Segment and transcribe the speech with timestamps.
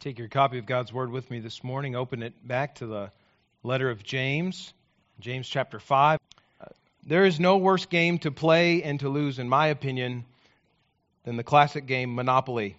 [0.00, 1.94] Take your copy of God's Word with me this morning.
[1.94, 3.10] Open it back to the
[3.62, 4.72] letter of James,
[5.20, 6.18] James chapter 5.
[6.58, 6.64] Uh,
[7.06, 10.24] there is no worse game to play and to lose, in my opinion,
[11.24, 12.78] than the classic game Monopoly.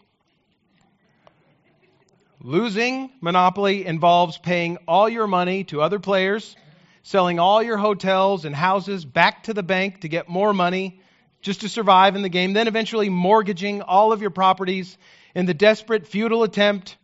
[2.42, 6.56] Losing Monopoly involves paying all your money to other players,
[7.04, 11.00] selling all your hotels and houses back to the bank to get more money
[11.44, 14.98] just to survive in the game, then eventually mortgaging all of your properties
[15.36, 16.98] in the desperate, futile attempt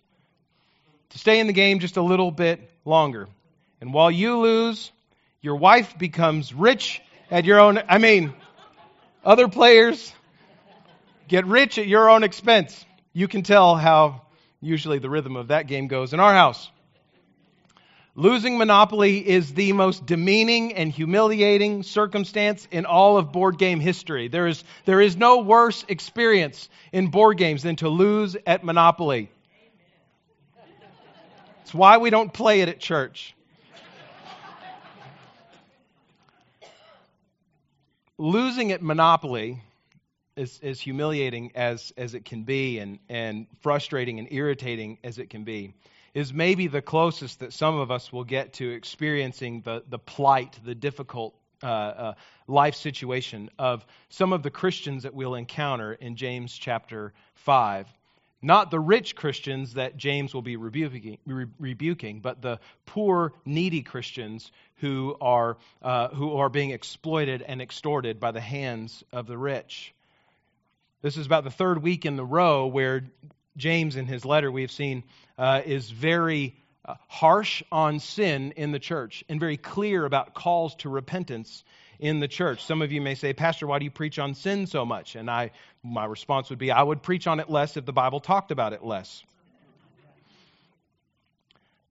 [1.09, 3.27] to stay in the game just a little bit longer.
[3.81, 4.91] And while you lose,
[5.41, 8.33] your wife becomes rich at your own, I mean,
[9.23, 10.13] other players
[11.27, 12.85] get rich at your own expense.
[13.13, 14.21] You can tell how
[14.61, 16.69] usually the rhythm of that game goes in our house.
[18.15, 24.27] Losing Monopoly is the most demeaning and humiliating circumstance in all of board game history.
[24.27, 29.29] There is, there is no worse experience in board games than to lose at Monopoly.
[31.67, 33.35] It's why we don't play it at church.
[38.17, 39.61] Losing at Monopoly,
[40.37, 45.29] as, as humiliating as, as it can be and, and frustrating and irritating as it
[45.29, 45.73] can be,
[46.13, 50.57] is maybe the closest that some of us will get to experiencing the, the plight,
[50.63, 52.13] the difficult uh, uh,
[52.47, 57.87] life situation of some of the Christians that we'll encounter in James chapter 5.
[58.41, 61.17] Not the rich Christians that James will be rebuking,
[61.59, 68.19] rebuking but the poor, needy Christians who are, uh, who are being exploited and extorted
[68.19, 69.93] by the hands of the rich.
[71.01, 73.03] This is about the third week in the row where
[73.55, 75.03] James, in his letter, we have seen,
[75.37, 80.75] uh, is very uh, harsh on sin in the church and very clear about calls
[80.75, 81.63] to repentance
[81.99, 82.63] in the church.
[82.65, 85.15] Some of you may say, Pastor, why do you preach on sin so much?
[85.15, 85.51] And I,
[85.83, 88.73] my response would be, I would preach on it less if the Bible talked about
[88.73, 89.23] it less.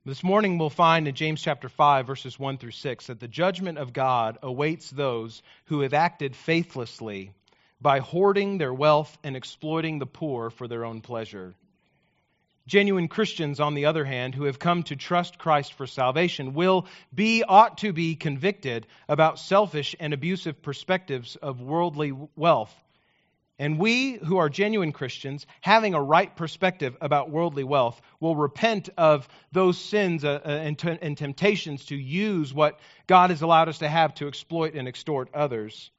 [0.05, 3.79] This morning we'll find in James chapter 5, verses 1 through 6, that the judgment
[3.79, 7.33] of God awaits those who have acted faithlessly
[7.81, 11.55] by hoarding their wealth and exploiting the poor for their own pleasure.
[12.67, 16.87] Genuine Christians, on the other hand, who have come to trust Christ for salvation, will
[17.15, 22.75] be, ought to be convicted about selfish and abusive perspectives of worldly wealth.
[23.59, 28.91] And we who are genuine Christians, having a right perspective about worldly wealth, will repent
[28.99, 33.89] of those sins uh, uh and, temptations to use what God has allowed us to
[33.89, 35.91] have to exploit and extort others.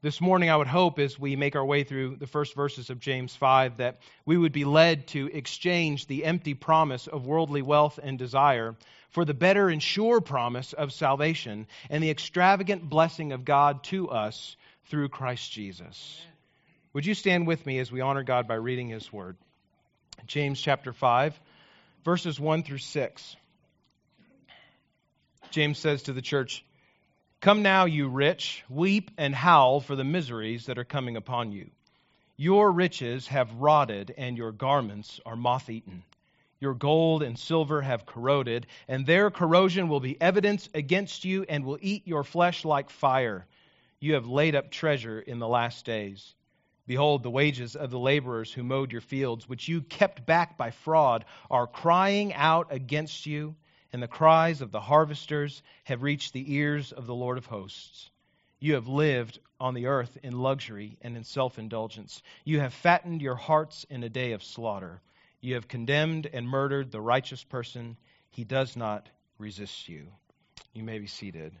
[0.00, 3.00] This morning, I would hope as we make our way through the first verses of
[3.00, 7.98] James 5 that we would be led to exchange the empty promise of worldly wealth
[8.00, 8.76] and desire
[9.10, 14.08] for the better and sure promise of salvation and the extravagant blessing of God to
[14.08, 16.24] us through Christ Jesus.
[16.92, 19.36] Would you stand with me as we honor God by reading His Word?
[20.28, 21.40] James chapter 5,
[22.04, 23.36] verses 1 through 6.
[25.50, 26.64] James says to the church,
[27.40, 31.70] Come now, you rich, weep and howl for the miseries that are coming upon you.
[32.36, 36.02] Your riches have rotted, and your garments are moth eaten.
[36.58, 41.64] Your gold and silver have corroded, and their corrosion will be evidence against you and
[41.64, 43.46] will eat your flesh like fire.
[44.00, 46.34] You have laid up treasure in the last days.
[46.88, 50.72] Behold, the wages of the laborers who mowed your fields, which you kept back by
[50.72, 53.54] fraud, are crying out against you
[53.92, 58.10] and the cries of the harvesters have reached the ears of the Lord of hosts.
[58.60, 62.22] You have lived on the earth in luxury and in self indulgence.
[62.44, 65.00] You have fattened your hearts in a day of slaughter.
[65.40, 67.96] You have condemned and murdered the righteous person.
[68.30, 70.08] He does not resist you.
[70.74, 71.52] You may be seated.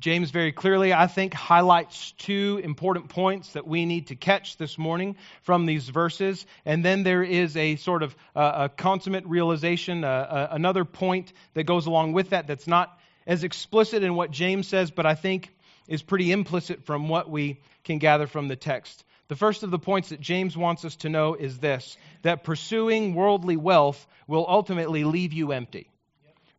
[0.00, 4.76] James very clearly, I think, highlights two important points that we need to catch this
[4.76, 6.46] morning from these verses.
[6.64, 11.32] And then there is a sort of uh, a consummate realization, uh, uh, another point
[11.54, 15.14] that goes along with that that's not as explicit in what James says, but I
[15.14, 15.54] think
[15.86, 19.04] is pretty implicit from what we can gather from the text.
[19.28, 23.14] The first of the points that James wants us to know is this that pursuing
[23.14, 25.88] worldly wealth will ultimately leave you empty.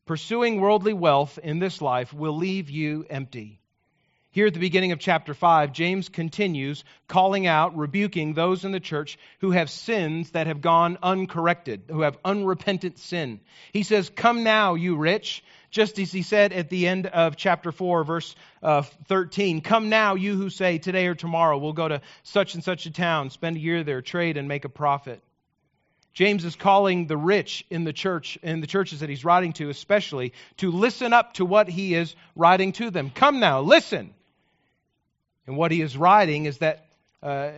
[0.06, 3.60] Pursuing worldly wealth in this life will leave you empty.
[4.30, 8.80] Here at the beginning of chapter 5, James continues calling out, rebuking those in the
[8.80, 13.40] church who have sins that have gone uncorrected, who have unrepentant sin.
[13.74, 17.72] He says, Come now, you rich, just as he said at the end of chapter
[17.72, 19.62] 4, verse uh, 13.
[19.62, 22.92] Come now, you who say, Today or tomorrow we'll go to such and such a
[22.92, 25.24] town, spend a year there, trade, and make a profit.
[26.16, 29.70] James is calling the rich in the church, in the churches that he's writing to,
[29.70, 33.12] especially, to listen up to what he is writing to them.
[33.14, 34.14] Come now, listen.
[35.46, 36.88] And what he is writing is that
[37.22, 37.52] uh,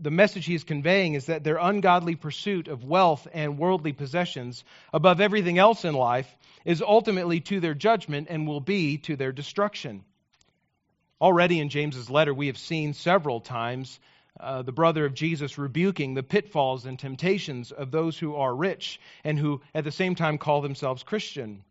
[0.00, 4.62] the message he is conveying is that their ungodly pursuit of wealth and worldly possessions
[4.92, 6.32] above everything else in life
[6.64, 10.04] is ultimately to their judgment and will be to their destruction.
[11.20, 13.98] Already in James's letter, we have seen several times
[14.40, 19.00] uh, the brother of Jesus rebuking the pitfalls and temptations of those who are rich
[19.24, 21.64] and who at the same time call themselves Christian.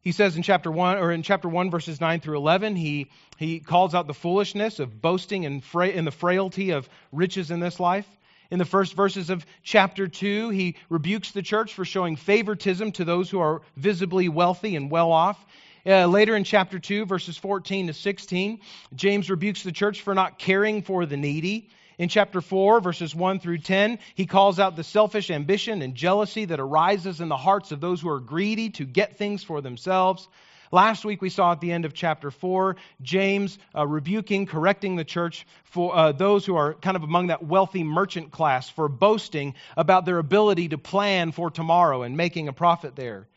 [0.00, 3.60] He says in chapter 1 or in chapter 1 verses 9 through 11 he he
[3.60, 7.80] calls out the foolishness of boasting and fra- in the frailty of riches in this
[7.80, 8.06] life.
[8.50, 13.04] In the first verses of chapter 2, he rebukes the church for showing favoritism to
[13.04, 15.44] those who are visibly wealthy and well off.
[15.86, 18.60] Uh, later in chapter 2, verses 14 to 16,
[18.94, 21.68] James rebukes the church for not caring for the needy.
[21.98, 26.46] In chapter 4, verses 1 through 10, he calls out the selfish ambition and jealousy
[26.46, 30.26] that arises in the hearts of those who are greedy to get things for themselves.
[30.72, 35.04] Last week we saw at the end of chapter 4, James uh, rebuking, correcting the
[35.04, 39.54] church for uh, those who are kind of among that wealthy merchant class for boasting
[39.76, 43.28] about their ability to plan for tomorrow and making a profit there.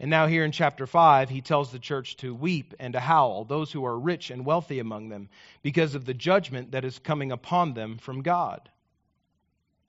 [0.00, 3.44] And now, here in chapter 5, he tells the church to weep and to howl,
[3.44, 5.28] those who are rich and wealthy among them,
[5.62, 8.68] because of the judgment that is coming upon them from God.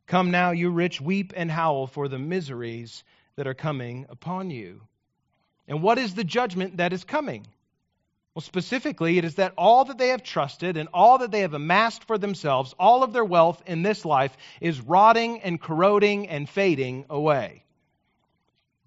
[0.08, 3.04] Come now, you rich, weep and howl for the miseries
[3.36, 4.82] that are coming upon you.
[5.68, 7.46] And what is the judgment that is coming?
[8.34, 11.54] Well, specifically, it is that all that they have trusted and all that they have
[11.54, 16.50] amassed for themselves, all of their wealth in this life, is rotting and corroding and
[16.50, 17.64] fading away.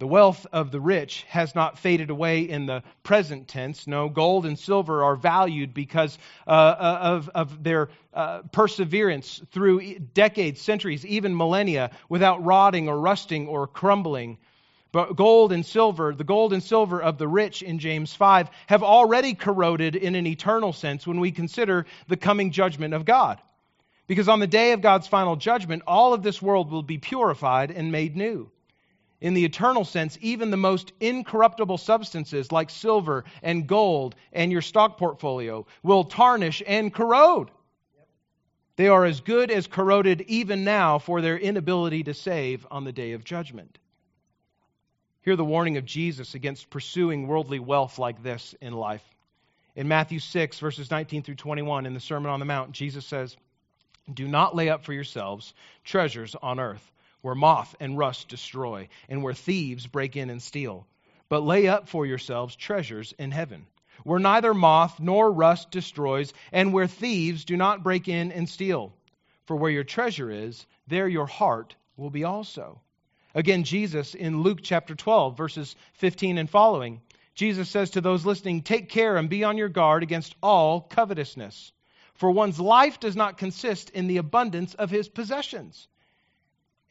[0.02, 3.86] The wealth of the rich has not faded away in the present tense.
[3.86, 10.00] No, gold and silver are valued because uh, uh, of, of their uh, perseverance through
[10.00, 14.38] decades, centuries, even millennia, without rotting or rusting or crumbling.
[14.90, 18.82] But gold and silver, the gold and silver of the rich in James 5, have
[18.82, 23.40] already corroded in an eternal sense when we consider the coming judgment of God.
[24.08, 27.70] Because on the day of God's final judgment, all of this world will be purified
[27.70, 28.50] and made new
[29.22, 34.60] in the eternal sense, even the most incorruptible substances like silver and gold and your
[34.60, 37.48] stock portfolio will tarnish and corrode.
[38.74, 42.90] They are as good as corroded even now for their inability to save on the
[42.90, 43.78] day of judgment.
[45.22, 49.04] Hear the warning of Jesus against pursuing worldly wealth like this in life.
[49.76, 53.36] In Matthew 6, verses 19 through 21, in the Sermon on the Mount, Jesus says,
[54.12, 55.54] Do not lay up for yourselves
[55.84, 56.92] treasures on earth
[57.22, 60.86] where moth and rust destroy, and where thieves break in and steal.
[61.28, 63.66] But lay up for yourselves treasures in heaven,
[64.04, 68.92] where neither moth nor rust destroys, and where thieves do not break in and steal.
[69.46, 72.80] For where your treasure is, there your heart will be also.
[73.34, 77.00] Again, Jesus in Luke chapter 12, verses 15 and following,
[77.34, 81.72] Jesus says to those listening, Take care and be on your guard against all covetousness.
[82.14, 85.88] For one's life does not consist in the abundance of his possessions.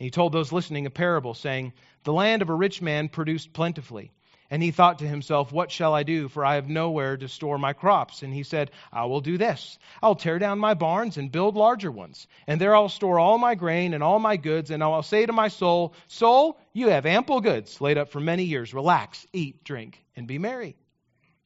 [0.01, 1.74] He told those listening a parable, saying,
[2.06, 4.12] The land of a rich man produced plentifully.
[4.50, 6.27] And he thought to himself, What shall I do?
[6.27, 8.24] For I have nowhere to store my crops.
[8.24, 9.77] And he said, I will do this.
[10.01, 12.25] I'll tear down my barns and build larger ones.
[12.48, 14.71] And there I'll store all my grain and all my goods.
[14.71, 18.45] And I'll say to my soul, Soul, you have ample goods laid up for many
[18.45, 18.74] years.
[18.74, 20.75] Relax, eat, drink, and be merry.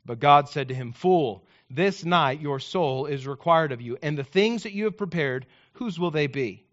[0.05, 3.97] But God said to him, Fool, this night your soul is required of you.
[4.01, 6.64] And the things that you have prepared, whose will they be?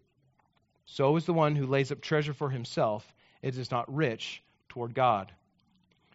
[0.85, 4.93] So is the one who lays up treasure for himself, it is not rich toward
[4.93, 5.31] God.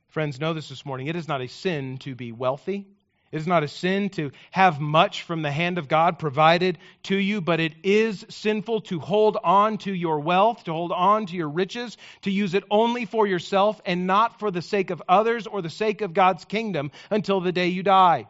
[0.09, 1.07] Friends, know this this morning.
[1.07, 2.87] It is not a sin to be wealthy.
[3.31, 7.17] It is not a sin to have much from the hand of God provided to
[7.17, 11.37] you, but it is sinful to hold on to your wealth, to hold on to
[11.37, 15.47] your riches, to use it only for yourself and not for the sake of others
[15.47, 18.29] or the sake of God's kingdom until the day you die.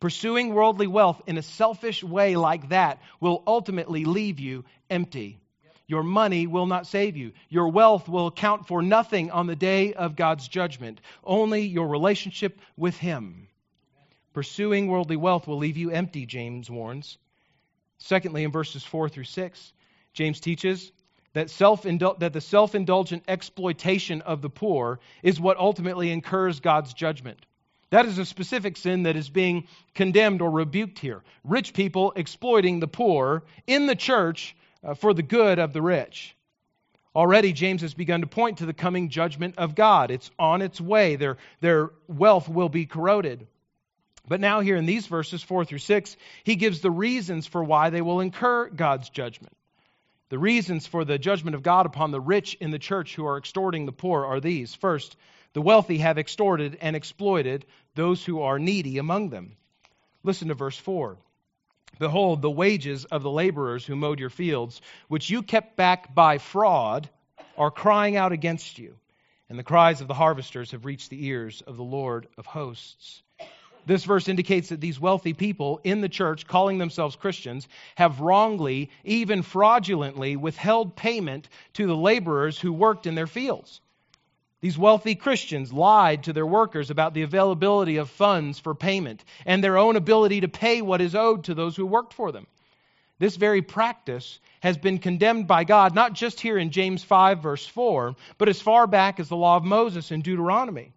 [0.00, 5.40] Pursuing worldly wealth in a selfish way like that will ultimately leave you empty.
[5.88, 7.32] Your money will not save you.
[7.48, 12.60] Your wealth will account for nothing on the day of God's judgment, only your relationship
[12.76, 13.48] with Him.
[14.34, 17.18] Pursuing worldly wealth will leave you empty, James warns.
[17.96, 19.72] Secondly, in verses 4 through 6,
[20.12, 20.92] James teaches
[21.32, 27.44] that, that the self indulgent exploitation of the poor is what ultimately incurs God's judgment.
[27.90, 31.22] That is a specific sin that is being condemned or rebuked here.
[31.44, 34.54] Rich people exploiting the poor in the church
[34.84, 36.36] uh, for the good of the rich.
[37.16, 40.10] Already, James has begun to point to the coming judgment of God.
[40.10, 41.16] It's on its way.
[41.16, 43.46] Their, their wealth will be corroded.
[44.28, 47.88] But now, here in these verses, 4 through 6, he gives the reasons for why
[47.88, 49.56] they will incur God's judgment.
[50.28, 53.38] The reasons for the judgment of God upon the rich in the church who are
[53.38, 54.74] extorting the poor are these.
[54.74, 55.16] First,
[55.52, 57.64] the wealthy have extorted and exploited
[57.94, 59.56] those who are needy among them.
[60.22, 61.16] Listen to verse 4.
[61.98, 66.38] Behold, the wages of the laborers who mowed your fields, which you kept back by
[66.38, 67.08] fraud,
[67.56, 68.96] are crying out against you.
[69.48, 73.22] And the cries of the harvesters have reached the ears of the Lord of hosts.
[73.86, 78.90] This verse indicates that these wealthy people in the church, calling themselves Christians, have wrongly,
[79.02, 83.80] even fraudulently, withheld payment to the laborers who worked in their fields.
[84.60, 89.62] These wealthy Christians lied to their workers about the availability of funds for payment and
[89.62, 92.46] their own ability to pay what is owed to those who worked for them.
[93.20, 97.66] This very practice has been condemned by God, not just here in James 5, verse
[97.66, 100.92] 4, but as far back as the law of Moses in Deuteronomy.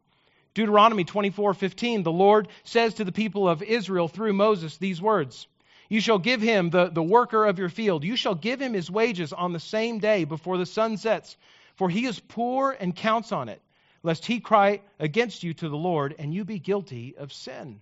[0.55, 5.47] Deuteronomy 24:15, the Lord says to the people of Israel through Moses these words
[5.87, 8.89] You shall give him, the, the worker of your field, you shall give him his
[8.89, 11.37] wages on the same day before the sun sets
[11.81, 13.59] for he is poor and counts on it,
[14.03, 17.81] lest he cry against you to the Lord and you be guilty of sin.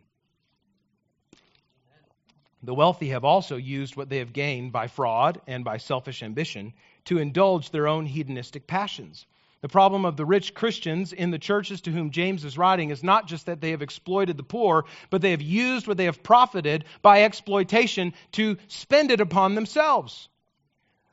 [2.63, 6.71] The wealthy have also used what they have gained by fraud and by selfish ambition
[7.07, 9.25] to indulge their own hedonistic passions.
[9.59, 13.03] The problem of the rich Christians in the churches to whom James is writing is
[13.03, 16.23] not just that they have exploited the poor, but they have used what they have
[16.23, 20.29] profited by exploitation to spend it upon themselves.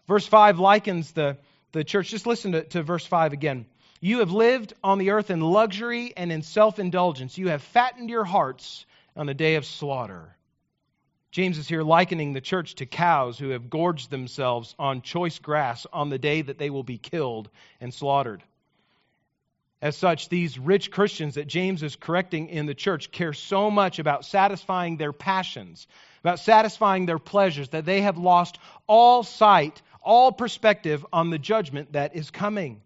[0.07, 1.37] Verse 5 likens the
[1.76, 2.09] the church.
[2.09, 3.66] Just listen to, to verse 5 again.
[4.00, 7.38] You have lived on the earth in luxury and in self indulgence.
[7.38, 10.37] You have fattened your hearts on the day of slaughter.
[11.30, 15.87] James is here likening the church to cows who have gorged themselves on choice grass
[15.92, 18.42] on the day that they will be killed and slaughtered.
[19.83, 23.99] As such, these rich Christians that James is correcting in the church care so much
[23.99, 25.87] about satisfying their passions,
[26.21, 31.93] about satisfying their pleasures, that they have lost all sight all perspective on the judgment
[31.93, 32.81] that is coming.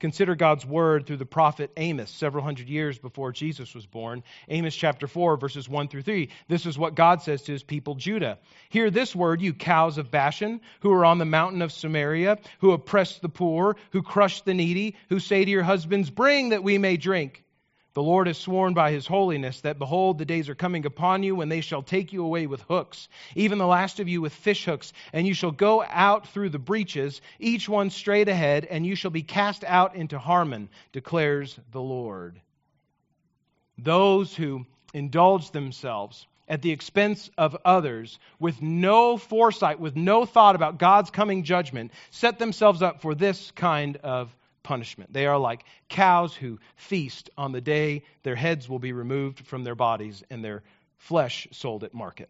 [0.00, 4.22] Consider God's word through the prophet Amos several hundred years before Jesus was born.
[4.48, 6.28] Amos chapter 4, verses 1 through 3.
[6.46, 8.38] This is what God says to his people Judah.
[8.68, 12.72] Hear this word, you cows of Bashan, who are on the mountain of Samaria, who
[12.72, 16.78] oppress the poor, who crush the needy, who say to your husbands, Bring that we
[16.78, 17.42] may drink.
[17.98, 21.34] The Lord has sworn by his holiness that, behold, the days are coming upon you
[21.34, 24.66] when they shall take you away with hooks, even the last of you with fish
[24.66, 28.94] hooks, and you shall go out through the breaches, each one straight ahead, and you
[28.94, 32.40] shall be cast out into Harmon, declares the Lord.
[33.76, 34.64] Those who
[34.94, 41.10] indulge themselves at the expense of others with no foresight, with no thought about God's
[41.10, 44.32] coming judgment, set themselves up for this kind of
[44.68, 45.10] punishment.
[45.10, 49.64] They are like cows who feast on the day their heads will be removed from
[49.64, 50.62] their bodies and their
[50.98, 52.28] flesh sold at market.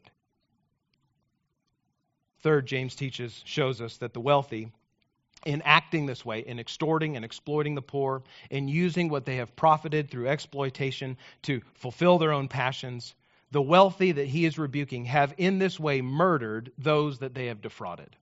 [2.42, 4.70] Third, James teaches, shows us that the wealthy,
[5.46, 9.56] in acting this way, in extorting and exploiting the poor, in using what they have
[9.56, 13.16] profited through exploitation to fulfill their own passions,
[13.50, 17.60] the wealthy that he is rebuking have in this way murdered those that they have
[17.60, 18.14] defrauded.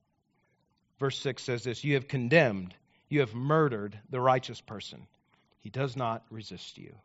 [0.97, 2.73] Verse 6 says this You have condemned
[3.09, 5.07] you have murdered the righteous person.
[5.61, 6.95] He does not resist you.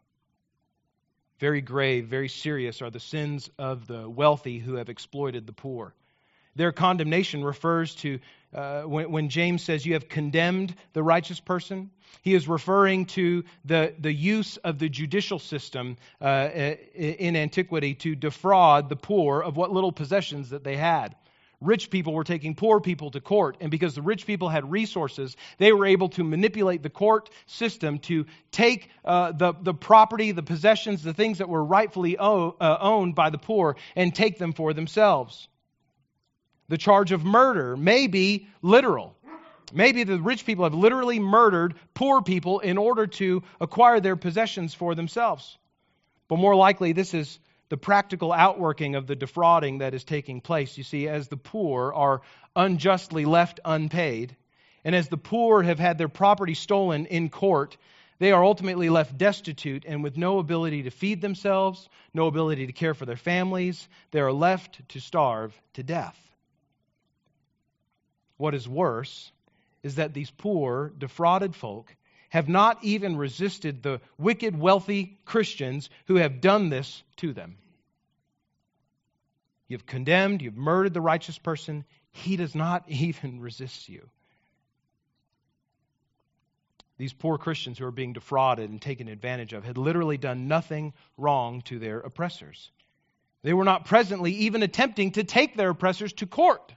[1.38, 5.94] Very grave, very serious are the sins of the wealthy who have exploited the poor.
[6.54, 8.18] Their condemnation refers to
[8.54, 11.90] uh, when, when, James says you have condemned the righteous person,
[12.20, 16.50] he is referring to the, the use of the judicial system uh,
[16.94, 21.16] in antiquity to defraud the poor of what little possessions that they had
[21.64, 23.56] rich people were taking poor people to court.
[23.60, 27.98] And because the rich people had resources, they were able to manipulate the court system
[28.00, 33.14] to take uh, the, the property, the possessions, the things that were rightfully uh, owned
[33.14, 35.48] by the poor and take them for themselves.
[36.68, 39.16] The charge of murder may be literal.
[39.74, 44.74] Maybe the rich people have literally murdered poor people in order to acquire their possessions
[44.74, 45.58] for themselves.
[46.28, 47.38] But more likely, this is
[47.72, 50.76] the practical outworking of the defrauding that is taking place.
[50.76, 52.20] You see, as the poor are
[52.54, 54.36] unjustly left unpaid,
[54.84, 57.78] and as the poor have had their property stolen in court,
[58.18, 62.74] they are ultimately left destitute and with no ability to feed themselves, no ability to
[62.74, 63.88] care for their families.
[64.10, 66.18] They are left to starve to death.
[68.36, 69.32] What is worse
[69.82, 71.96] is that these poor, defrauded folk
[72.28, 77.56] have not even resisted the wicked, wealthy Christians who have done this to them.
[79.72, 81.86] You've condemned, you've murdered the righteous person.
[82.10, 84.06] He does not even resist you.
[86.98, 90.92] These poor Christians who are being defrauded and taken advantage of had literally done nothing
[91.16, 92.70] wrong to their oppressors.
[93.42, 96.74] They were not presently even attempting to take their oppressors to court.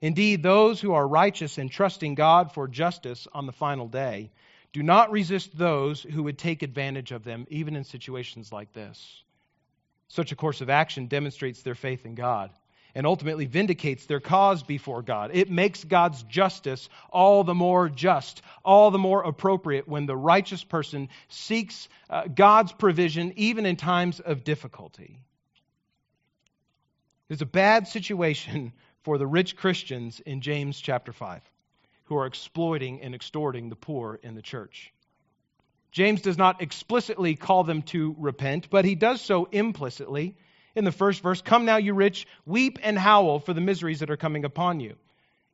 [0.00, 4.32] Indeed, those who are righteous and trusting God for justice on the final day
[4.72, 9.22] do not resist those who would take advantage of them, even in situations like this.
[10.08, 12.50] Such a course of action demonstrates their faith in God
[12.94, 15.30] and ultimately vindicates their cause before God.
[15.34, 20.64] It makes God's justice all the more just, all the more appropriate when the righteous
[20.64, 25.20] person seeks uh, God's provision even in times of difficulty.
[27.28, 28.72] It's a bad situation
[29.02, 31.42] for the rich Christians in James chapter 5
[32.04, 34.92] who are exploiting and extorting the poor in the church.
[35.90, 40.34] James does not explicitly call them to repent, but he does so implicitly
[40.74, 44.10] in the first verse Come now, you rich, weep and howl for the miseries that
[44.10, 44.96] are coming upon you.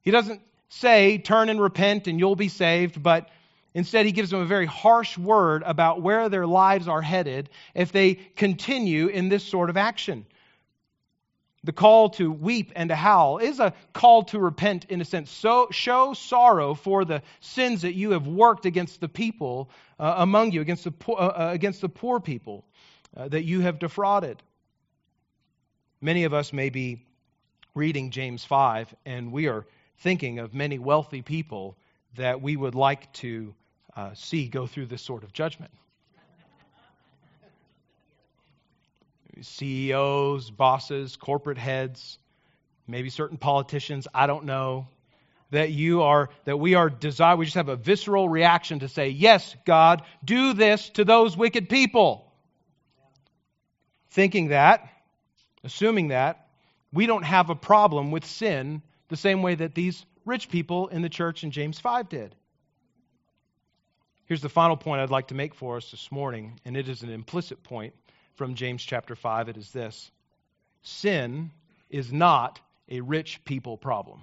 [0.02, 3.28] He doesn't say, Turn and repent and you'll be saved, but
[3.72, 7.92] instead he gives them a very harsh word about where their lives are headed if
[7.92, 10.26] they continue in this sort of action.
[11.64, 15.30] The call to weep and to howl is a call to repent in a sense.
[15.30, 20.52] So show sorrow for the sins that you have worked against the people uh, among
[20.52, 22.64] you, against the poor, uh, uh, against the poor people
[23.16, 24.42] uh, that you have defrauded.
[26.00, 27.06] Many of us may be
[27.74, 29.66] reading James 5, and we are
[29.98, 31.76] thinking of many wealthy people
[32.16, 33.54] that we would like to
[33.96, 35.72] uh, see go through this sort of judgment.
[39.40, 42.18] CEOs, bosses, corporate heads,
[42.86, 44.86] maybe certain politicians, I don't know.
[45.50, 49.10] That you are, that we are desire, we just have a visceral reaction to say,
[49.10, 52.32] Yes, God, do this to those wicked people.
[54.10, 54.88] Thinking that,
[55.62, 56.48] assuming that,
[56.92, 61.02] we don't have a problem with sin the same way that these rich people in
[61.02, 62.34] the church in James 5 did.
[64.26, 67.02] Here's the final point I'd like to make for us this morning, and it is
[67.02, 67.94] an implicit point
[68.34, 69.50] from James chapter 5.
[69.50, 70.10] It is this
[70.82, 71.50] Sin
[71.90, 74.22] is not a rich people problem.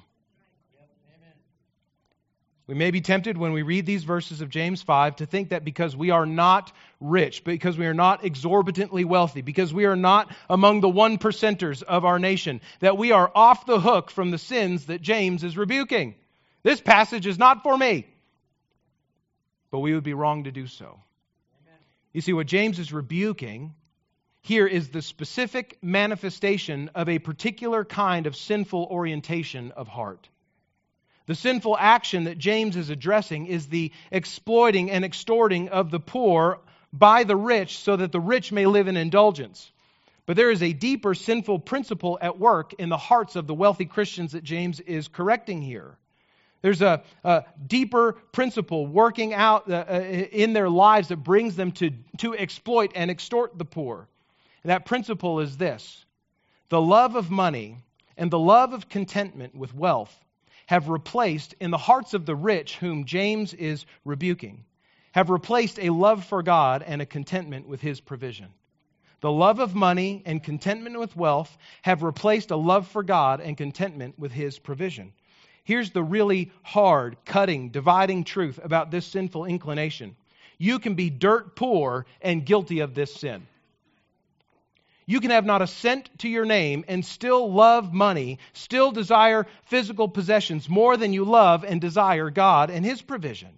[2.72, 5.66] We may be tempted when we read these verses of James 5 to think that
[5.66, 10.34] because we are not rich, because we are not exorbitantly wealthy, because we are not
[10.50, 14.38] among the one percenters of our nation, that we are off the hook from the
[14.38, 16.16] sins that James is rebuking.
[16.64, 18.08] This passage is not for me.
[19.70, 20.98] But we would be wrong to do so.
[22.14, 23.76] You see, what James is rebuking
[24.44, 30.30] here is the specific manifestation of a particular kind of sinful orientation of heart.
[31.28, 36.60] The sinful action that James is addressing is the exploiting and extorting of the poor
[36.92, 39.72] by the rich so that the rich may live in indulgence.
[40.26, 43.86] But there is a deeper sinful principle at work in the hearts of the wealthy
[43.86, 45.98] Christians that James is correcting here.
[46.62, 50.00] There's a, a deeper principle working out uh, uh
[50.32, 54.08] in their lives that brings them to, to exploit and extort the poor.
[54.64, 56.06] And that principle is this
[56.70, 57.78] the love of money
[58.16, 60.16] and the love of contentment with wealth
[60.72, 64.64] have replaced, in the hearts of the rich, whom James is rebuking,
[65.12, 68.48] have replaced a love for God and a contentment with his provision.
[69.20, 73.58] The love of money and contentment with wealth have replaced a love for God and
[73.58, 75.12] contentment with his provision.
[75.66, 80.16] Here's the really hard, cutting, dividing truth about this sinful inclination
[80.58, 83.46] you can be dirt poor and guilty of this sin.
[85.06, 89.48] You can have not a cent to your name and still love money, still desire
[89.66, 93.50] physical possessions more than you love and desire God and His provision.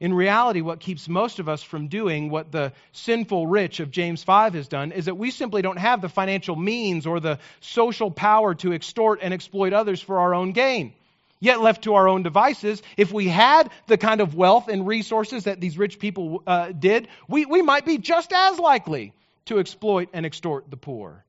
[0.00, 4.22] In reality, what keeps most of us from doing what the sinful rich of James
[4.22, 8.10] 5 has done is that we simply don't have the financial means or the social
[8.10, 10.92] power to extort and exploit others for our own gain.
[11.40, 15.44] Yet, left to our own devices, if we had the kind of wealth and resources
[15.44, 19.12] that these rich people uh, did, we, we might be just as likely
[19.48, 21.24] to exploit and extort the poor.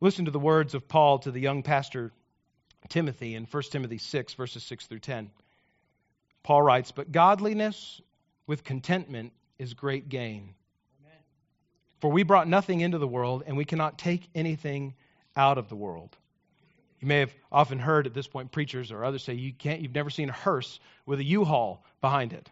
[0.00, 2.12] Listen to the words of Paul to the young pastor
[2.88, 5.30] Timothy in 1 Timothy 6, verses 6 through 10.
[6.42, 8.00] Paul writes, But godliness
[8.46, 10.54] with contentment is great gain.
[12.00, 14.94] For we brought nothing into the world, and we cannot take anything
[15.36, 16.16] out of the world.
[17.00, 19.94] You may have often heard at this point preachers or others say you can't you've
[19.94, 22.48] never seen a hearse with a U-Haul behind it.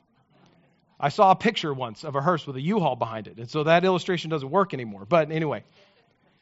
[0.98, 3.64] I saw a picture once of a hearse with a U-Haul behind it, and so
[3.64, 5.04] that illustration doesn't work anymore.
[5.06, 5.64] But anyway,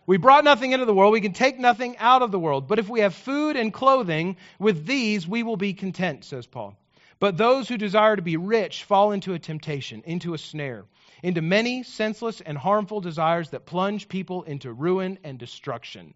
[0.06, 2.68] we brought nothing into the world, we can take nothing out of the world.
[2.68, 6.76] But if we have food and clothing, with these we will be content, says Paul.
[7.18, 10.84] But those who desire to be rich fall into a temptation, into a snare,
[11.22, 16.14] into many senseless and harmful desires that plunge people into ruin and destruction.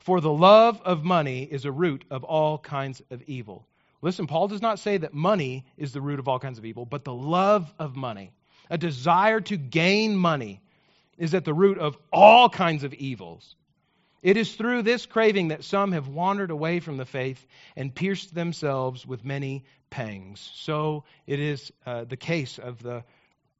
[0.00, 3.66] For the love of money is a root of all kinds of evil.
[4.02, 6.84] Listen, Paul does not say that money is the root of all kinds of evil,
[6.84, 8.32] but the love of money,
[8.68, 10.60] a desire to gain money,
[11.16, 13.54] is at the root of all kinds of evils.
[14.22, 17.44] It is through this craving that some have wandered away from the faith
[17.76, 20.50] and pierced themselves with many pangs.
[20.54, 23.04] So it is uh, the case of the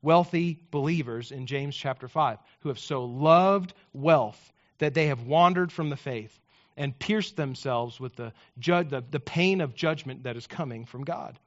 [0.02, 5.70] wealthy believers in James chapter 5 who have so loved wealth that they have wandered
[5.70, 6.36] from the faith
[6.76, 11.04] and pierce themselves with the, ju- the, the pain of judgment that is coming from
[11.04, 11.38] God.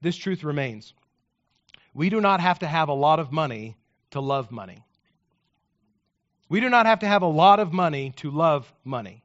[0.00, 0.94] This truth remains.
[1.94, 3.76] We do not have to have a lot of money
[4.10, 4.84] to love money.
[6.48, 9.22] We do not have to have a lot of money to love money.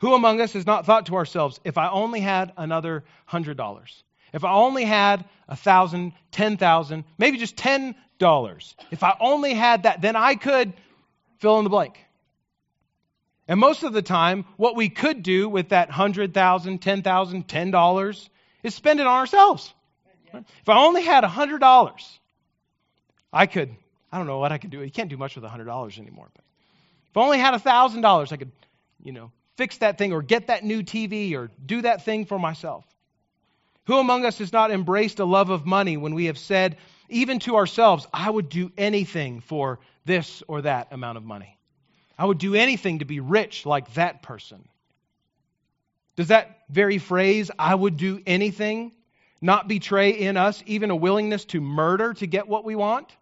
[0.00, 4.02] Who among us has not thought to ourselves, if I only had another hundred dollars,
[4.32, 9.54] if I only had a thousand, ten thousand, maybe just ten dollars, if I only
[9.54, 10.72] had that, then I could
[11.38, 11.98] fill in the blank.
[13.48, 17.48] And most of the time, what we could do with that hundred thousand, ten thousand,
[17.48, 18.30] ten dollars
[18.62, 19.72] is spend it on ourselves.
[20.32, 22.20] If I only had a hundred dollars,
[23.32, 23.74] I could.
[24.10, 24.82] I don't know what I could do.
[24.82, 26.28] You can't do much with a hundred dollars anymore.
[26.34, 26.44] But
[27.10, 28.52] if I only had a thousand dollars, I could,
[29.02, 32.38] you know, fix that thing or get that new TV or do that thing for
[32.38, 32.84] myself.
[33.86, 36.76] Who among us has not embraced a love of money when we have said,
[37.08, 41.58] even to ourselves, I would do anything for this or that amount of money?
[42.18, 44.68] I would do anything to be rich like that person.
[46.16, 48.92] Does that very phrase, I would do anything,
[49.40, 53.14] not betray in us even a willingness to murder to get what we want?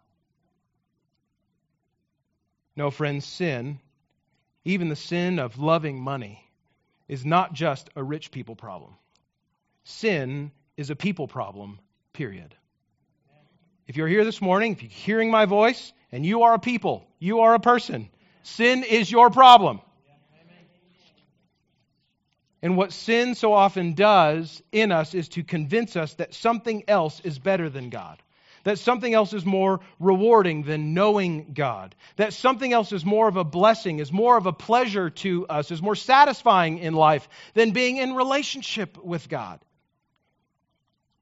[2.75, 3.79] No, friends, sin,
[4.65, 6.47] even the sin of loving money,
[7.07, 8.95] is not just a rich people problem.
[9.83, 11.79] Sin is a people problem,
[12.13, 12.55] period.
[13.87, 17.05] If you're here this morning, if you're hearing my voice, and you are a people,
[17.19, 18.09] you are a person,
[18.43, 19.81] sin is your problem.
[22.61, 27.19] And what sin so often does in us is to convince us that something else
[27.21, 28.21] is better than God.
[28.63, 31.95] That something else is more rewarding than knowing God.
[32.17, 35.71] That something else is more of a blessing, is more of a pleasure to us,
[35.71, 39.59] is more satisfying in life than being in relationship with God.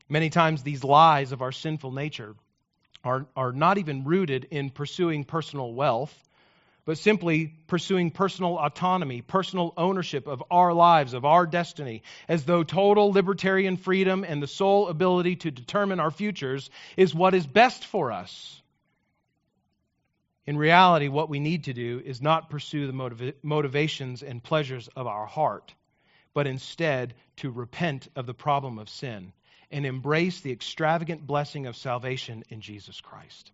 [0.09, 2.35] Many times, these lies of our sinful nature
[3.05, 6.13] are, are not even rooted in pursuing personal wealth,
[6.89, 12.63] but simply pursuing personal autonomy, personal ownership of our lives, of our destiny, as though
[12.63, 17.85] total libertarian freedom and the sole ability to determine our futures is what is best
[17.85, 18.59] for us.
[20.47, 24.89] In reality, what we need to do is not pursue the motiva- motivations and pleasures
[24.95, 25.71] of our heart,
[26.33, 29.31] but instead to repent of the problem of sin
[29.69, 33.51] and embrace the extravagant blessing of salvation in Jesus Christ.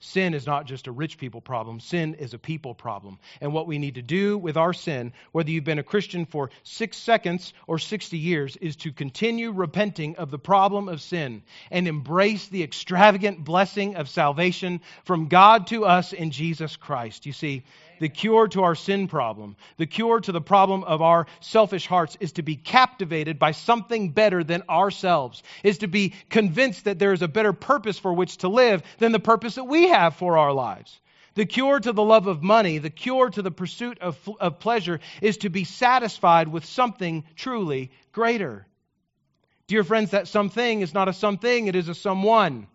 [0.00, 1.80] Sin is not just a rich people problem.
[1.80, 3.18] Sin is a people problem.
[3.40, 6.50] And what we need to do with our sin, whether you've been a Christian for
[6.62, 11.88] six seconds or 60 years, is to continue repenting of the problem of sin and
[11.88, 17.26] embrace the extravagant blessing of salvation from God to us in Jesus Christ.
[17.26, 17.64] You see,
[18.00, 22.16] the cure to our sin problem, the cure to the problem of our selfish hearts
[22.20, 27.12] is to be captivated by something better than ourselves, is to be convinced that there
[27.12, 30.38] is a better purpose for which to live than the purpose that we have for
[30.38, 31.00] our lives.
[31.34, 34.98] The cure to the love of money, the cure to the pursuit of, of pleasure,
[35.22, 38.66] is to be satisfied with something truly greater.
[39.68, 42.66] Dear friends, that something is not a something, it is a someone.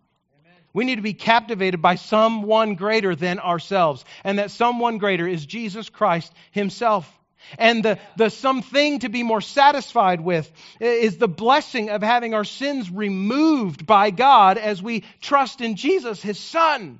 [0.73, 4.03] We need to be captivated by someone greater than ourselves.
[4.23, 7.11] And that someone greater is Jesus Christ Himself.
[7.57, 12.45] And the, the something to be more satisfied with is the blessing of having our
[12.45, 16.99] sins removed by God as we trust in Jesus, His Son.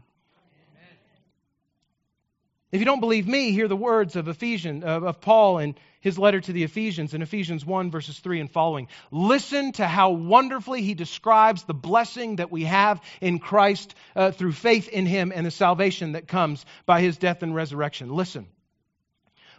[2.74, 6.42] If you don't believe me, hear the words of Ephesians of, Paul in his letter
[6.42, 8.88] to the Ephesians in Ephesians 1 verses 3 and following.
[9.12, 14.54] Listen to how wonderfully he describes the blessing that we have in Christ uh, through
[14.54, 18.10] faith in him and the salvation that comes by his death and resurrection.
[18.10, 18.48] Listen.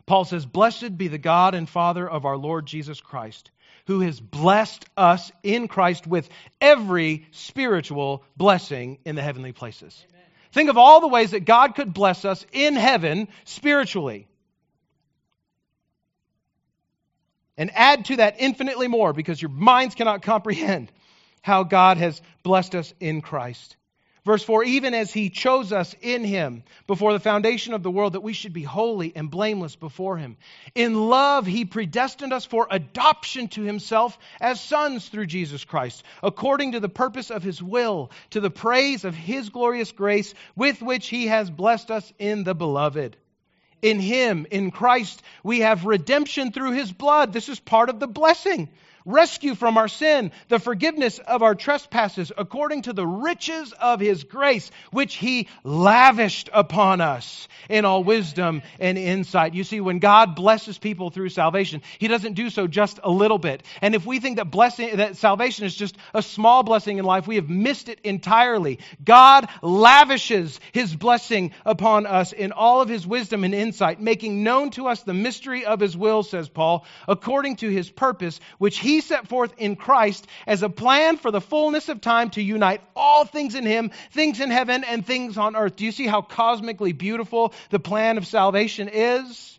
[0.06, 3.52] Paul says, "Blessed be the God and Father of our Lord Jesus Christ."
[3.86, 6.26] who has blessed us in Christ with
[6.58, 10.06] every spiritual blessing in the heavenly places.
[10.54, 14.28] Think of all the ways that God could bless us in heaven spiritually.
[17.56, 20.92] And add to that infinitely more because your minds cannot comprehend
[21.42, 23.76] how God has blessed us in Christ.
[24.24, 28.14] Verse 4 Even as he chose us in him before the foundation of the world,
[28.14, 30.36] that we should be holy and blameless before him.
[30.74, 36.72] In love, he predestined us for adoption to himself as sons through Jesus Christ, according
[36.72, 41.08] to the purpose of his will, to the praise of his glorious grace, with which
[41.08, 43.16] he has blessed us in the beloved.
[43.82, 47.34] In him, in Christ, we have redemption through his blood.
[47.34, 48.70] This is part of the blessing
[49.04, 54.24] rescue from our sin, the forgiveness of our trespasses, according to the riches of his
[54.24, 59.54] grace, which he lavished upon us in all wisdom and insight.
[59.54, 63.38] You see, when God blesses people through salvation, he doesn't do so just a little
[63.38, 63.62] bit.
[63.82, 67.26] And if we think that blessing, that salvation is just a small blessing in life,
[67.26, 68.78] we have missed it entirely.
[69.04, 74.70] God lavishes his blessing upon us in all of his wisdom and insight, making known
[74.70, 78.93] to us the mystery of his will, says Paul, according to his purpose, which he
[79.00, 83.24] set forth in Christ as a plan for the fullness of time to unite all
[83.24, 85.76] things in him, things in heaven and things on earth.
[85.76, 89.58] Do you see how cosmically beautiful the plan of salvation is?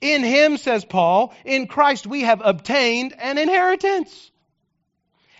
[0.00, 4.30] In him, says Paul, in Christ we have obtained an inheritance.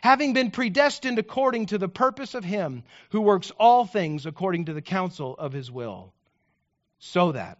[0.02, 4.72] Having been predestined according to the purpose of him who works all things according to
[4.72, 6.12] the counsel of his will,
[6.98, 7.58] so that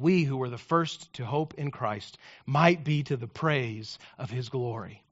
[0.00, 4.30] we who were the first to hope in Christ might be to the praise of
[4.30, 5.02] his glory.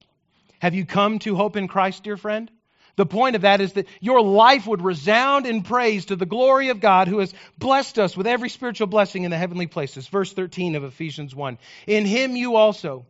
[0.61, 2.51] Have you come to hope in Christ, dear friend?
[2.97, 6.71] The point of that is that your life would resound in praise to the glory
[6.71, 10.09] of God who has blessed us with every spiritual blessing in the heavenly places.
[10.09, 11.59] Verse 13 of Ephesians 1.
[11.87, 13.07] In him you also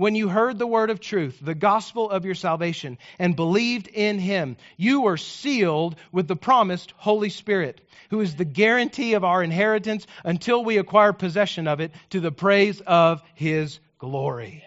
[0.00, 4.18] when you heard the word of truth, the gospel of your salvation, and believed in
[4.18, 9.42] him, you were sealed with the promised Holy Spirit, who is the guarantee of our
[9.42, 14.64] inheritance until we acquire possession of it to the praise of his glory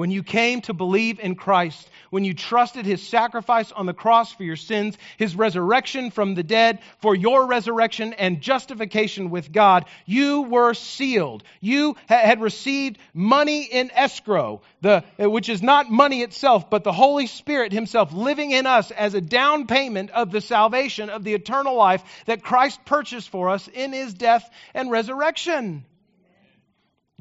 [0.00, 4.32] when you came to believe in Christ, when you trusted his sacrifice on the cross
[4.32, 9.84] for your sins, his resurrection from the dead for your resurrection and justification with God,
[10.06, 11.42] you were sealed.
[11.60, 17.26] You had received money in escrow, the, which is not money itself, but the Holy
[17.26, 21.76] Spirit himself living in us as a down payment of the salvation of the eternal
[21.76, 25.84] life that Christ purchased for us in his death and resurrection.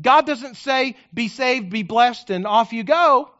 [0.01, 3.31] God doesn't say, be saved, be blessed, and off you go.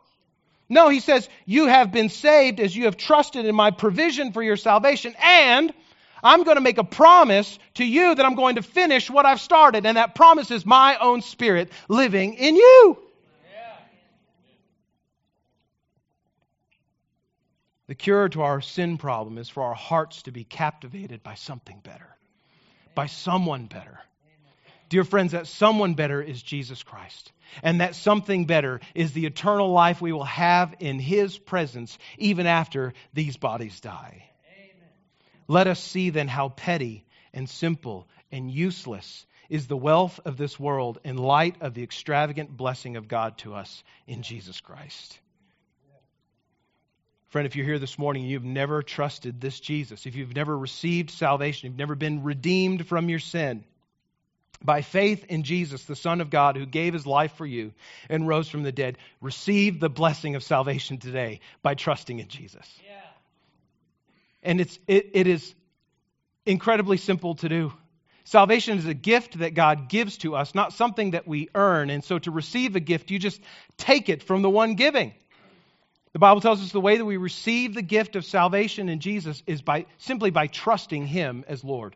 [0.68, 4.44] No, he says, you have been saved as you have trusted in my provision for
[4.44, 5.74] your salvation, and
[6.22, 9.42] I'm going to make a promise to you that I'm going to finish what I've
[9.42, 13.00] started, and that promise is my own spirit living in you.
[17.88, 21.80] The cure to our sin problem is for our hearts to be captivated by something
[21.84, 22.16] better,
[22.94, 24.00] by someone better.
[24.90, 27.32] Dear friends, that someone better is Jesus Christ.
[27.64, 32.46] And that something better is the eternal life we will have in His presence even
[32.46, 34.26] after these bodies die.
[34.56, 34.88] Amen.
[35.48, 40.60] Let us see then how petty and simple and useless is the wealth of this
[40.60, 45.20] world in light of the extravagant blessing of God to us in Jesus Christ.
[47.30, 50.58] Friend, if you're here this morning and you've never trusted this Jesus, if you've never
[50.58, 53.64] received salvation, you've never been redeemed from your sin,
[54.64, 57.72] by faith in Jesus, the Son of God, who gave his life for you
[58.10, 62.68] and rose from the dead, receive the blessing of salvation today by trusting in Jesus.
[62.86, 62.96] Yeah.
[64.44, 65.54] And it's, it, it is
[66.46, 67.74] incredibly simple to do.
[68.26, 71.90] Salvation is a gift that God gives to us, not something that we earn.
[71.90, 73.42] And so to receive a gift, you just
[73.78, 75.14] take it from the one giving.
[76.12, 79.42] The Bible tells us the way that we receive the gift of salvation in Jesus
[79.48, 81.96] is by simply by trusting him as Lord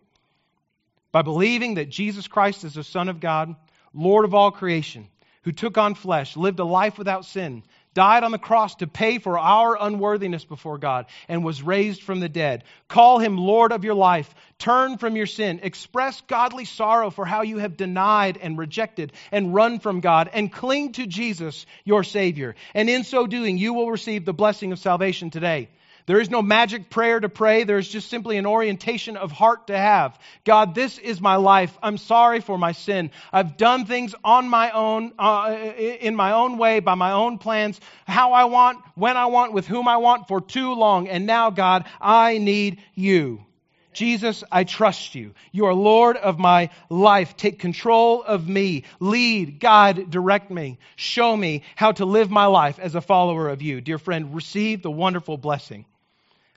[1.13, 3.55] by believing that Jesus Christ is the Son of God,
[3.93, 5.07] Lord of all creation,
[5.43, 9.19] who took on flesh, lived a life without sin, died on the cross to pay
[9.19, 12.63] for our unworthiness before God, and was raised from the dead.
[12.87, 14.33] Call him Lord of your life.
[14.57, 15.59] Turn from your sin.
[15.61, 20.51] Express godly sorrow for how you have denied and rejected and run from God, and
[20.51, 22.55] cling to Jesus, your Savior.
[22.73, 25.69] And in so doing, you will receive the blessing of salvation today.
[26.05, 27.63] There is no magic prayer to pray.
[27.63, 30.19] There is just simply an orientation of heart to have.
[30.43, 31.77] God, this is my life.
[31.81, 33.11] I'm sorry for my sin.
[33.31, 37.79] I've done things on my own, uh, in my own way, by my own plans,
[38.05, 41.07] how I want, when I want, with whom I want for too long.
[41.07, 43.45] And now, God, I need you.
[43.93, 45.33] Jesus, I trust you.
[45.51, 47.37] You are Lord of my life.
[47.37, 48.83] Take control of me.
[48.99, 50.79] Lead, guide, direct me.
[50.95, 53.79] Show me how to live my life as a follower of you.
[53.79, 55.85] Dear friend, receive the wonderful blessing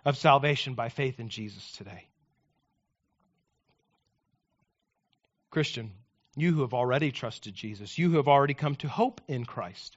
[0.07, 2.07] of salvation by faith in Jesus today.
[5.51, 5.91] Christian,
[6.37, 9.97] you who have already trusted Jesus, you who have already come to hope in Christ,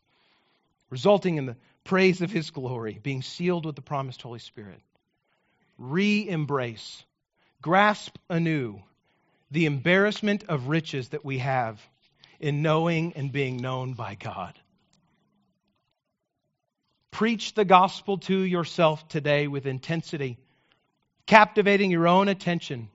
[0.89, 4.81] resulting in the praise of his glory, being sealed with the promised Holy Spirit,
[5.77, 7.03] re embrace,
[7.61, 8.81] grasp anew
[9.51, 11.79] the embarrassment of riches that we have
[12.39, 14.57] in knowing and being known by God.
[17.11, 20.37] Preach the gospel to yourself today with intensity,
[21.25, 22.89] captivating your own attention,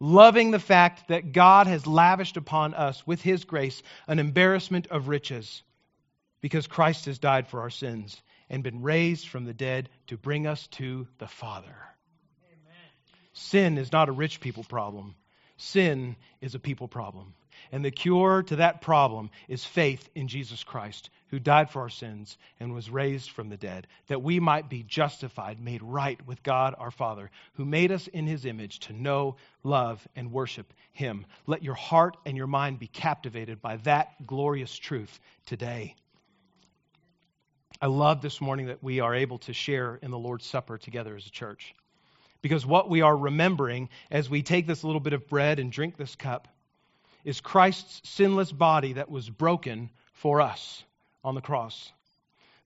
[0.00, 5.08] loving the fact that God has lavished upon us with His grace an embarrassment of
[5.08, 5.62] riches,
[6.40, 10.46] because Christ has died for our sins and been raised from the dead to bring
[10.46, 11.76] us to the Father.
[12.46, 12.90] Amen.
[13.32, 15.14] Sin is not a rich people problem.
[15.56, 17.34] Sin is a people problem.
[17.72, 21.88] And the cure to that problem is faith in Jesus Christ, who died for our
[21.88, 26.42] sins and was raised from the dead, that we might be justified, made right with
[26.42, 31.26] God our Father, who made us in his image to know, love, and worship him.
[31.46, 35.94] Let your heart and your mind be captivated by that glorious truth today.
[37.80, 41.14] I love this morning that we are able to share in the Lord's Supper together
[41.14, 41.74] as a church.
[42.42, 45.96] Because what we are remembering as we take this little bit of bread and drink
[45.96, 46.48] this cup
[47.24, 50.84] is Christ's sinless body that was broken for us
[51.24, 51.92] on the cross.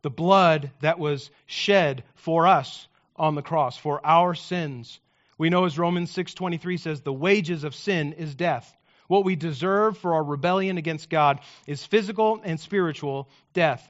[0.02, 5.00] The blood that was shed for us on the cross for our sins.
[5.38, 8.76] We know as Romans 6:23 says the wages of sin is death.
[9.08, 13.88] What we deserve for our rebellion against God is physical and spiritual death.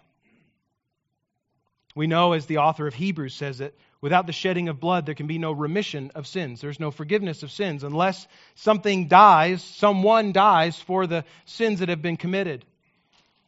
[1.95, 5.15] We know, as the author of Hebrews says it, without the shedding of blood, there
[5.15, 6.61] can be no remission of sins.
[6.61, 12.03] There's no forgiveness of sins unless something dies, someone dies for the sins that have
[12.03, 12.67] been committed.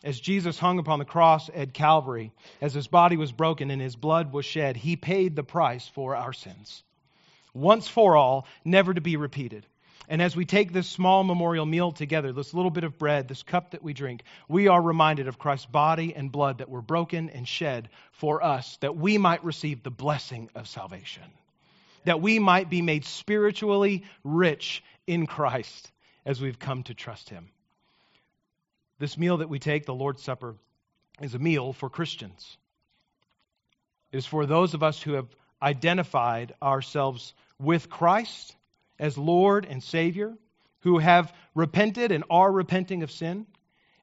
[0.03, 3.97] As Jesus hung upon the cross at Calvary, as his body was broken and his
[3.97, 6.83] blood was shed, he paid the price for our sins.
[7.53, 9.67] Once for all, never to be repeated.
[10.09, 13.43] And as we take this small memorial meal together, this little bit of bread, this
[13.43, 17.31] cup that we drink, we are reminded of Christ's body and blood that were broken
[17.31, 21.23] and shed for us, that we might receive the blessing of salvation,
[22.05, 25.91] that we might be made spiritually rich in Christ
[26.27, 27.49] as we've come to trust Him.
[28.99, 30.55] This meal that we take, the Lord's Supper,
[31.21, 32.57] is a meal for Christians.
[34.13, 35.29] It is for those of us who have
[35.63, 38.55] identified ourselves with Christ
[38.99, 40.35] as Lord and Savior,
[40.81, 43.47] who have repented and are repenting of sin,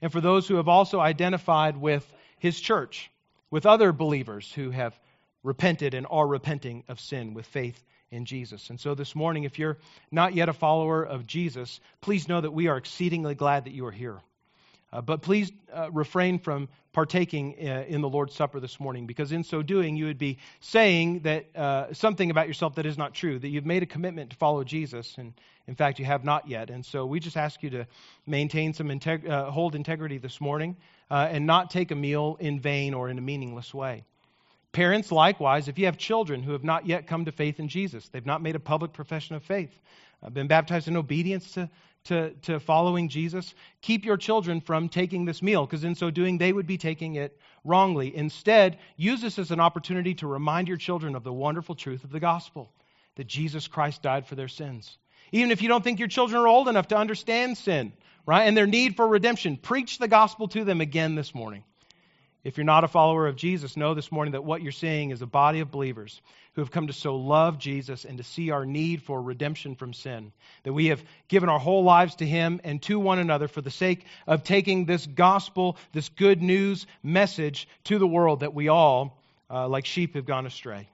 [0.01, 3.11] and for those who have also identified with His church,
[3.49, 4.99] with other believers who have
[5.43, 8.69] repented and are repenting of sin with faith in Jesus.
[8.69, 9.77] And so this morning, if you're
[10.11, 13.85] not yet a follower of Jesus, please know that we are exceedingly glad that you
[13.85, 14.19] are here.
[14.93, 19.31] Uh, but please uh, refrain from partaking uh, in the Lord's Supper this morning, because
[19.31, 23.13] in so doing, you would be saying that uh, something about yourself that is not
[23.13, 25.33] true, that you've made a commitment to follow Jesus, and
[25.67, 26.69] in fact, you have not yet.
[26.69, 27.87] And so we just ask you to
[28.27, 30.75] maintain some integ- uh, hold integrity this morning,
[31.09, 34.03] uh, and not take a meal in vain or in a meaningless way.
[34.71, 38.07] Parents, likewise, if you have children who have not yet come to faith in Jesus,
[38.09, 39.71] they've not made a public profession of faith,
[40.23, 41.69] uh, been baptized in obedience to
[42.05, 46.37] to, to following Jesus, keep your children from taking this meal, because in so doing,
[46.37, 48.15] they would be taking it wrongly.
[48.15, 52.11] Instead, use this as an opportunity to remind your children of the wonderful truth of
[52.11, 52.71] the gospel
[53.15, 54.97] that Jesus Christ died for their sins.
[55.31, 57.93] Even if you don't think your children are old enough to understand sin,
[58.25, 61.63] right, and their need for redemption, preach the gospel to them again this morning.
[62.43, 65.21] If you're not a follower of Jesus, know this morning that what you're seeing is
[65.21, 66.19] a body of believers
[66.53, 69.93] who have come to so love Jesus and to see our need for redemption from
[69.93, 70.31] sin.
[70.63, 73.69] That we have given our whole lives to Him and to one another for the
[73.69, 79.21] sake of taking this gospel, this good news message to the world that we all,
[79.49, 80.89] uh, like sheep, have gone astray.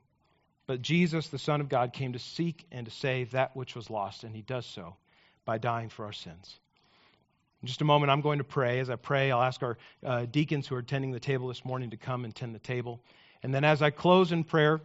[0.67, 3.89] But Jesus, the Son of God, came to seek and to save that which was
[3.89, 4.97] lost, and He does so
[5.45, 6.59] by dying for our sins.
[7.67, 8.79] Just a moment, I'm going to pray.
[8.79, 11.89] As I pray, I'll ask our uh, deacons who are attending the table this morning
[11.89, 13.01] to come and tend the table.
[13.43, 14.79] And then as I close in prayer,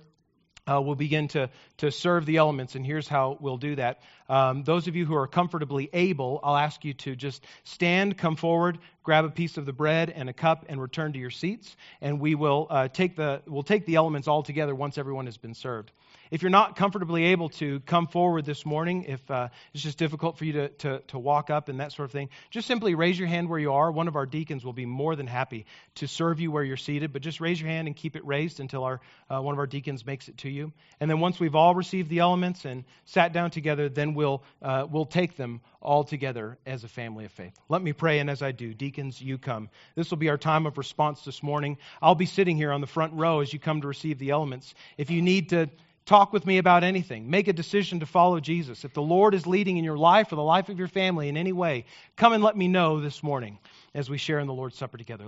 [0.67, 4.03] uh, we'll begin to, to serve the elements, and here's how we'll do that.
[4.29, 8.35] Um, those of you who are comfortably able, I'll ask you to just stand, come
[8.35, 11.77] forward, grab a piece of the bread and a cup, and return to your seats.
[12.01, 15.37] And we will uh, take the we'll take the elements all together once everyone has
[15.37, 15.93] been served.
[16.33, 20.39] If you're not comfortably able to come forward this morning, if uh, it's just difficult
[20.39, 23.19] for you to, to, to walk up and that sort of thing, just simply raise
[23.19, 23.93] your hand where you are.
[23.93, 25.67] One of our deacons will be more than happy
[25.97, 28.61] to serve you where you're seated, but just raise your hand and keep it raised
[28.61, 30.73] until our, uh, one of our deacons makes it to you.
[31.01, 34.87] And then once we've all received the elements and sat down together, then we'll, uh,
[34.91, 37.53] we'll take them all together as a family of faith.
[37.69, 39.69] Let me pray, and as I do, deacons, you come.
[39.97, 41.77] This will be our time of response this morning.
[42.01, 44.73] I'll be sitting here on the front row as you come to receive the elements.
[44.97, 45.69] If you need to,
[46.05, 47.31] Talk with me about anything.
[47.31, 48.85] Make a decision to follow Jesus.
[48.85, 51.37] If the Lord is leading in your life or the life of your family in
[51.37, 51.85] any way,
[52.17, 53.59] come and let me know this morning
[53.95, 55.21] as we share in the Lord's Supper together.